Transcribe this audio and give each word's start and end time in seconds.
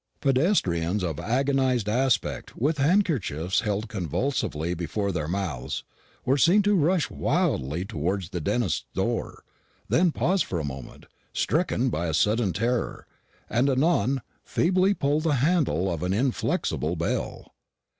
Pedestrians 0.19 1.03
of 1.03 1.19
agonised 1.19 1.87
aspect, 1.87 2.55
with 2.57 2.79
handkerchiefs 2.79 3.59
held 3.59 3.87
convulsively 3.87 4.73
before 4.73 5.11
their 5.11 5.27
mouths, 5.27 5.83
were 6.25 6.39
seen 6.39 6.63
to 6.63 6.73
rush 6.73 7.11
wildly 7.11 7.85
towards 7.85 8.29
the 8.31 8.41
dentist's 8.41 8.85
door, 8.95 9.43
then 9.89 10.11
pause 10.11 10.41
for 10.41 10.59
a 10.59 10.63
moment, 10.65 11.05
stricken 11.33 11.91
by 11.91 12.07
a 12.07 12.15
sudden 12.15 12.51
terror, 12.51 13.05
and 13.47 13.69
anon 13.69 14.23
feebly 14.43 14.95
pull 14.95 15.19
the 15.19 15.35
handle 15.35 15.93
of 15.93 16.01
an 16.01 16.13
inflexible 16.15 16.95
bell. 16.95 17.53